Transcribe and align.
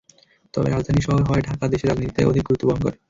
তবে 0.53 0.67
রাজধানী 0.69 1.01
শহর 1.01 1.21
হওয়ায় 1.23 1.45
ঢাকা 1.47 1.65
দেশের 1.67 1.89
রাজনীতিতে 1.89 2.21
অধিক 2.25 2.43
গুরুত্ব 2.45 2.65
বহন 2.67 2.81
করে। 2.85 2.97